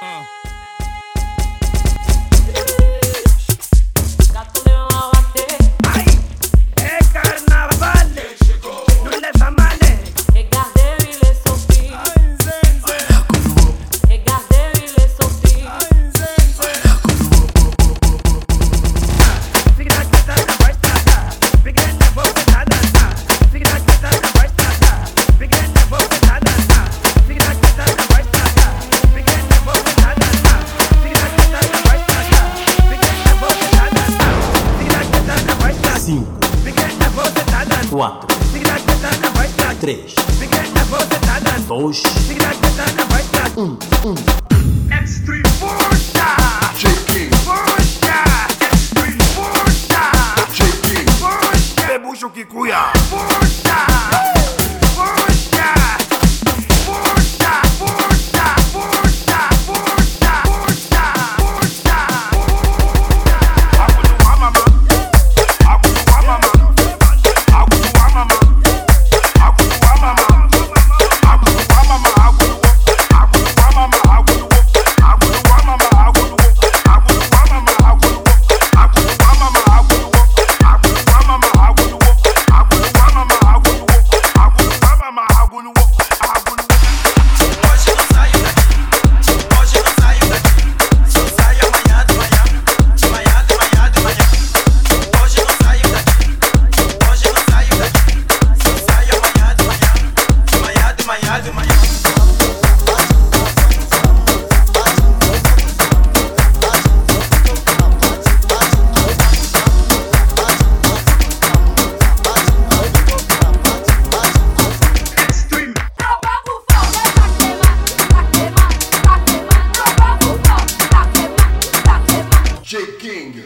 Uh. 0.00 0.57
quatro, 37.86 38.36
três, 39.80 40.14
dois, 41.66 42.02
um, 43.56 43.76
um. 44.04 44.14
Extreme 45.02 45.48
Force! 45.58 46.27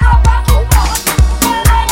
Well, 0.00 1.64
I 1.66 1.89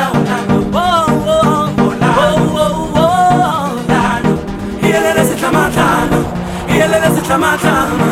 Oh, 0.74 0.80
oh, 0.80 1.76
oh, 1.78 1.94
oh, 2.56 2.94
oh. 2.96 4.86
Ielele 4.88 5.24
sitlamatano, 5.26 6.20
ielele 6.70 7.10
sitlamatano. 7.16 8.06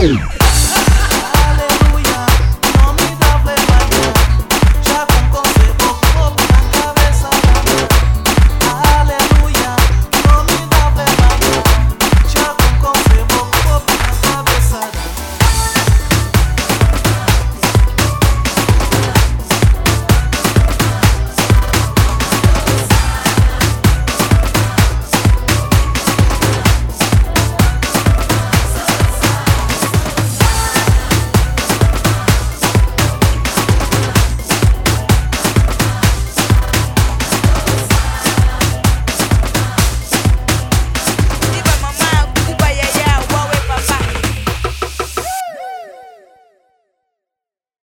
Boom! 0.00 0.29